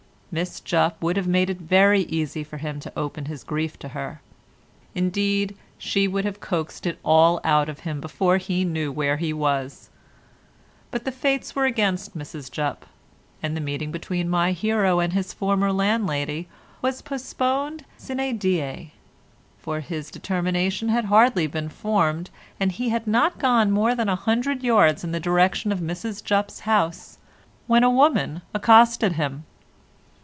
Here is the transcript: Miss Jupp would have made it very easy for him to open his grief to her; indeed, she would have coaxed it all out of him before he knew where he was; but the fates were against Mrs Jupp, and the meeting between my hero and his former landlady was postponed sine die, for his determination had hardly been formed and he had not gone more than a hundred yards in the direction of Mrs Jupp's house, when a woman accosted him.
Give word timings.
Miss 0.33 0.61
Jupp 0.61 1.01
would 1.01 1.17
have 1.17 1.27
made 1.27 1.49
it 1.49 1.59
very 1.59 2.03
easy 2.03 2.41
for 2.41 2.55
him 2.57 2.79
to 2.79 2.93
open 2.97 3.25
his 3.25 3.43
grief 3.43 3.77
to 3.79 3.89
her; 3.89 4.21
indeed, 4.95 5.57
she 5.77 6.07
would 6.07 6.23
have 6.23 6.39
coaxed 6.39 6.87
it 6.87 6.99
all 7.03 7.41
out 7.43 7.67
of 7.67 7.81
him 7.81 7.99
before 7.99 8.37
he 8.37 8.63
knew 8.63 8.93
where 8.93 9.17
he 9.17 9.33
was; 9.33 9.89
but 10.89 11.03
the 11.03 11.11
fates 11.11 11.53
were 11.53 11.65
against 11.65 12.17
Mrs 12.17 12.49
Jupp, 12.49 12.85
and 13.43 13.57
the 13.57 13.59
meeting 13.59 13.91
between 13.91 14.29
my 14.29 14.53
hero 14.53 15.01
and 15.01 15.11
his 15.11 15.33
former 15.33 15.73
landlady 15.73 16.47
was 16.81 17.01
postponed 17.01 17.83
sine 17.97 18.37
die, 18.37 18.93
for 19.59 19.81
his 19.81 20.09
determination 20.09 20.87
had 20.87 21.03
hardly 21.11 21.45
been 21.45 21.67
formed 21.67 22.29
and 22.57 22.71
he 22.71 22.87
had 22.87 23.05
not 23.05 23.37
gone 23.37 23.69
more 23.69 23.93
than 23.93 24.07
a 24.07 24.15
hundred 24.15 24.63
yards 24.63 25.03
in 25.03 25.11
the 25.11 25.19
direction 25.19 25.73
of 25.73 25.79
Mrs 25.79 26.23
Jupp's 26.23 26.61
house, 26.61 27.17
when 27.67 27.83
a 27.83 27.89
woman 27.89 28.41
accosted 28.55 29.11
him. 29.17 29.43